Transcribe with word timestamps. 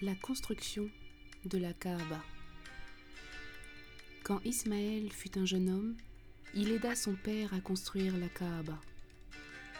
La 0.00 0.14
construction 0.14 0.88
de 1.44 1.58
la 1.58 1.72
Kaaba. 1.72 2.22
Quand 4.22 4.40
Ismaël 4.44 5.10
fut 5.10 5.36
un 5.36 5.44
jeune 5.44 5.68
homme, 5.68 5.96
il 6.54 6.70
aida 6.70 6.94
son 6.94 7.14
père 7.14 7.52
à 7.52 7.60
construire 7.60 8.16
la 8.16 8.28
Kaaba. 8.28 8.78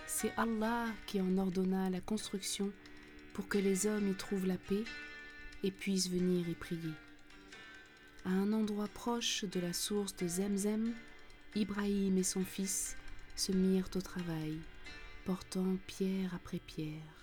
C'est 0.09 0.33
Allah 0.37 0.87
qui 1.07 1.21
en 1.21 1.39
ordonna 1.39 1.89
la 1.89 2.01
construction 2.01 2.73
pour 3.33 3.47
que 3.47 3.59
les 3.59 3.87
hommes 3.87 4.09
y 4.09 4.15
trouvent 4.15 4.47
la 4.49 4.59
paix 4.59 4.83
et 5.63 5.71
puissent 5.71 6.11
venir 6.11 6.49
y 6.49 6.55
prier. 6.55 6.95
À 8.25 8.31
un 8.31 8.53
endroit 8.53 8.89
proche 8.89 9.45
de 9.45 9.61
la 9.61 9.73
source 9.73 10.17
de 10.17 10.27
Zemzem, 10.27 10.95
Ibrahim 11.55 12.19
et 12.19 12.25
son 12.25 12.45
fils 12.45 12.97
se 13.37 13.53
mirent 13.53 13.91
au 13.95 14.01
travail, 14.01 14.59
portant 15.25 15.77
pierre 15.87 16.35
après 16.35 16.59
pierre. 16.59 17.19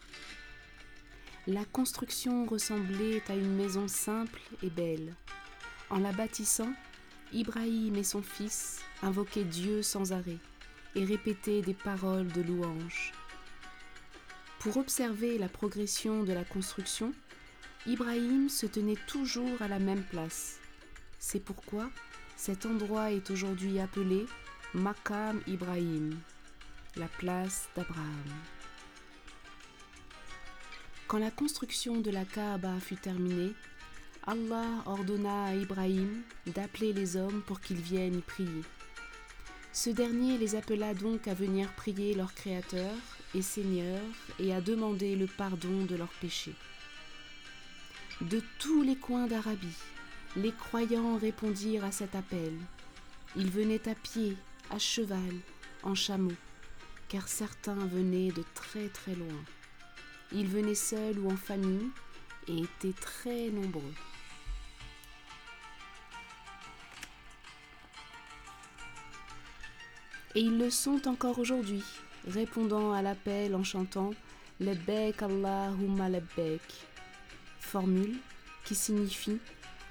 La 1.47 1.63
construction 1.63 2.45
ressemblait 2.45 3.21
à 3.27 3.35
une 3.35 3.55
maison 3.55 3.87
simple 3.87 4.41
et 4.63 4.71
belle. 4.71 5.13
En 5.91 5.99
la 5.99 6.11
bâtissant, 6.11 6.73
Ibrahim 7.33 7.95
et 7.97 8.03
son 8.03 8.23
fils 8.23 8.81
invoquaient 9.03 9.43
Dieu 9.43 9.83
sans 9.83 10.11
arrêt 10.11 10.39
et 10.95 11.05
répétaient 11.05 11.61
des 11.61 11.75
paroles 11.75 12.29
de 12.29 12.41
louange. 12.41 13.11
Pour 14.57 14.77
observer 14.77 15.37
la 15.37 15.47
progression 15.47 16.23
de 16.23 16.33
la 16.33 16.43
construction, 16.43 17.13
Ibrahim 17.85 18.49
se 18.49 18.65
tenait 18.65 18.97
toujours 19.05 19.61
à 19.61 19.67
la 19.67 19.77
même 19.77 20.03
place. 20.05 20.57
C'est 21.19 21.45
pourquoi 21.45 21.91
cet 22.35 22.65
endroit 22.65 23.11
est 23.11 23.29
aujourd'hui 23.29 23.79
appelé 23.79 24.25
Makam 24.73 25.41
Ibrahim, 25.45 26.17
la 26.95 27.07
place 27.07 27.69
d'Abraham. 27.75 28.23
Quand 31.07 31.19
la 31.19 31.29
construction 31.29 32.01
de 32.01 32.09
la 32.09 32.25
Kaaba 32.25 32.79
fut 32.79 32.95
terminée, 32.95 33.53
Allah 34.25 34.65
ordonna 34.87 35.45
à 35.45 35.53
Ibrahim 35.53 36.23
d'appeler 36.47 36.93
les 36.93 37.15
hommes 37.15 37.43
pour 37.45 37.61
qu'ils 37.61 37.79
viennent 37.79 38.23
prier. 38.23 38.63
Ce 39.71 39.91
dernier 39.91 40.39
les 40.39 40.55
appela 40.55 40.95
donc 40.95 41.27
à 41.27 41.35
venir 41.35 41.71
prier 41.73 42.15
leur 42.15 42.33
Créateur 42.33 42.95
et 43.35 43.43
Seigneur 43.43 44.01
et 44.39 44.51
à 44.51 44.61
demander 44.61 45.15
le 45.15 45.27
pardon 45.27 45.85
de 45.85 45.95
leurs 45.95 46.13
péchés. 46.21 46.55
De 48.21 48.41
tous 48.57 48.81
les 48.81 48.95
coins 48.95 49.27
d'Arabie, 49.27 49.77
les 50.35 50.53
croyants 50.53 51.17
répondirent 51.17 51.85
à 51.85 51.91
cet 51.91 52.15
appel. 52.15 52.53
Ils 53.35 53.51
venaient 53.51 53.87
à 53.87 53.93
pied, 53.93 54.35
à 54.71 54.79
cheval, 54.79 55.35
en 55.83 55.93
chameau, 55.93 56.33
car 57.09 57.27
certains 57.27 57.85
venaient 57.85 58.31
de 58.31 58.43
très 58.55 58.87
très 58.87 59.13
loin. 59.13 59.43
Ils 60.31 60.47
venaient 60.47 60.75
seuls 60.75 61.19
ou 61.19 61.31
en 61.31 61.37
famille 61.37 61.89
et 62.47 62.59
étaient 62.59 62.99
très 62.99 63.49
nombreux. 63.49 63.93
Et 70.35 70.41
ils 70.41 70.57
le 70.57 70.69
sont 70.69 71.07
encore 71.07 71.39
aujourd'hui, 71.39 71.83
répondant 72.27 72.91
à 72.91 73.01
l'appel 73.01 73.55
en 73.55 73.63
chantant 73.63 74.11
Lebbek 74.59 75.21
Allahumma 75.21 76.09
Lebbek, 76.09 76.61
formule 77.59 78.17
qui 78.65 78.75
signifie 78.75 79.39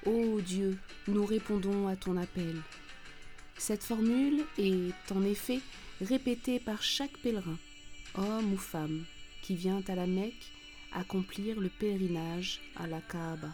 Ô 0.05 0.41
Dieu, 0.43 0.79
nous 1.09 1.25
répondons 1.25 1.89
à 1.89 1.97
ton 1.97 2.19
appel. 2.19 2.61
Cette 3.57 3.85
formule 3.85 4.45
est 4.59 5.13
en 5.13 5.23
effet 5.25 5.61
répétée 6.03 6.59
par 6.59 6.83
chaque 6.83 7.17
pèlerin, 7.19 7.57
homme 8.15 8.53
ou 8.53 8.59
femme, 8.59 9.05
qui 9.45 9.55
vient 9.55 9.83
à 9.89 9.95
la 9.95 10.07
Mecque 10.07 10.53
accomplir 10.91 11.61
le 11.61 11.69
pèlerinage 11.69 12.63
à 12.77 12.87
la 12.87 13.03
Kaaba. 13.03 13.51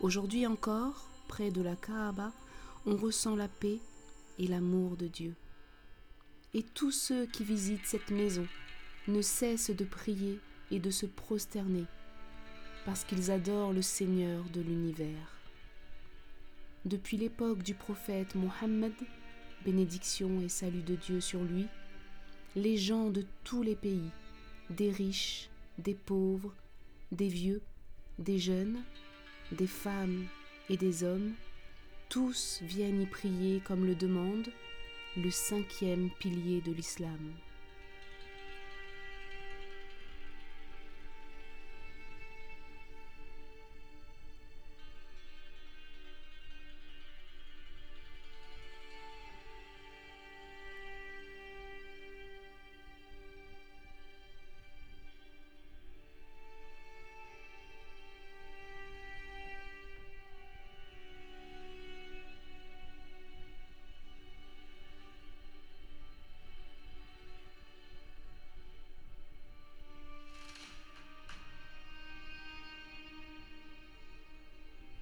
Aujourd'hui 0.00 0.44
encore, 0.44 1.08
près 1.28 1.52
de 1.52 1.62
la 1.62 1.76
Kaaba, 1.76 2.32
on 2.84 2.96
ressent 2.96 3.36
la 3.36 3.46
paix 3.46 3.78
et 4.40 4.48
l'amour 4.48 4.96
de 4.96 5.06
Dieu. 5.06 5.34
Et 6.52 6.64
tous 6.64 6.90
ceux 6.90 7.26
qui 7.26 7.44
visitent 7.44 7.86
cette 7.86 8.10
maison 8.10 8.48
ne 9.06 9.22
cessent 9.22 9.70
de 9.70 9.84
prier 9.84 10.40
et 10.72 10.80
de 10.80 10.90
se 10.90 11.06
prosterner 11.06 11.84
parce 12.84 13.04
qu'ils 13.04 13.30
adorent 13.30 13.72
le 13.72 13.82
Seigneur 13.82 14.42
de 14.52 14.62
l'univers. 14.62 15.38
Depuis 16.86 17.18
l'époque 17.18 17.62
du 17.62 17.74
prophète 17.74 18.34
Mohammed, 18.34 18.94
bénédiction 19.64 20.40
et 20.40 20.48
salut 20.48 20.82
de 20.82 20.96
Dieu 20.96 21.20
sur 21.20 21.44
lui, 21.44 21.68
les 22.56 22.76
gens 22.76 23.10
de 23.10 23.24
tous 23.44 23.62
les 23.62 23.76
pays 23.76 24.10
des 24.70 24.90
riches, 24.90 25.48
des 25.78 25.94
pauvres, 25.94 26.54
des 27.12 27.28
vieux, 27.28 27.62
des 28.18 28.38
jeunes, 28.38 28.82
des 29.52 29.66
femmes 29.66 30.26
et 30.70 30.76
des 30.76 31.04
hommes, 31.04 31.32
tous 32.08 32.60
viennent 32.62 33.02
y 33.02 33.06
prier 33.06 33.60
comme 33.60 33.84
le 33.84 33.94
demande 33.94 34.48
le 35.16 35.30
cinquième 35.30 36.10
pilier 36.18 36.60
de 36.60 36.72
l'islam. 36.72 37.32